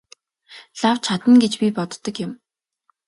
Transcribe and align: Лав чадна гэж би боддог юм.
Лав 0.83 0.97
чадна 1.07 1.35
гэж 1.43 1.53
би 1.65 1.69
боддог 1.77 2.15
юм. 2.25 2.31